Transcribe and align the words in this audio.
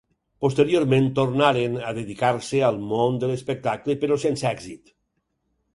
Posteriorment 0.43 1.09
tornaren 1.19 1.77
a 1.89 1.91
dedicar-se 1.99 2.63
al 2.71 2.81
món 2.95 3.21
de 3.25 3.31
l'espectacle 3.33 3.99
però 4.05 4.23
sense 4.27 4.51
èxit. 4.59 4.95